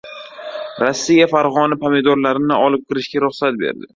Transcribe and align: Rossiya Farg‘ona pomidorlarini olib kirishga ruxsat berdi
Rossiya 0.83 1.27
Farg‘ona 1.33 1.77
pomidorlarini 1.83 2.57
olib 2.69 2.87
kirishga 2.91 3.25
ruxsat 3.27 3.63
berdi 3.63 3.89